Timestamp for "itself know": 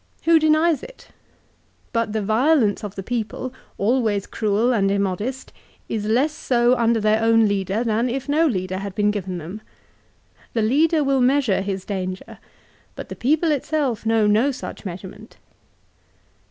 13.51-14.25